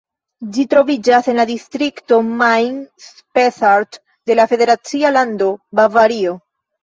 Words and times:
Ĝi 0.53 0.63
troviĝas 0.69 1.27
en 1.33 1.39
la 1.41 1.43
distrikto 1.49 2.17
Main-Spessart 2.39 4.01
de 4.31 4.37
la 4.41 4.47
federacia 4.53 5.13
lando 5.19 5.51
Bavario. 5.81 6.35